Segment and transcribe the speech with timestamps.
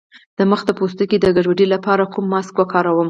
[0.37, 2.99] د مخ د پوستکي د ګډوډۍ لپاره کوم ماسک وکاروم؟